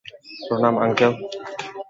প্রণাম, 0.45 0.75
আঙ্কেল। 0.83 1.13